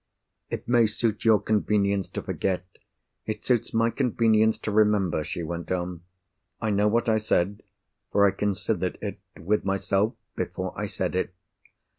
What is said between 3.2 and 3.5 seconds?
it